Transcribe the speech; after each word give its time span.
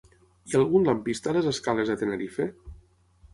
Hi 0.45 0.53
ha 0.53 0.61
algun 0.61 0.87
lampista 0.87 1.31
a 1.33 1.35
les 1.35 1.51
escales 1.51 1.93
de 1.93 1.99
Tenerife? 2.05 2.49